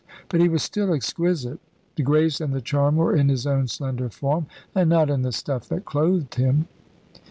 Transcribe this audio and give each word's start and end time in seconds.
But 0.29 0.41
he 0.41 0.49
was 0.49 0.63
still 0.63 0.95
exquisite. 0.95 1.59
The 1.95 2.01
grace 2.01 2.41
and 2.41 2.51
the 2.55 2.59
charm 2.59 2.95
were 2.95 3.15
in 3.15 3.29
his 3.29 3.45
own 3.45 3.67
slender 3.67 4.09
form, 4.09 4.47
and 4.73 4.89
not 4.89 5.11
in 5.11 5.21
the 5.21 5.31
stuff 5.31 5.69
that 5.69 5.85
clothed 5.85 6.33
him. 6.33 6.67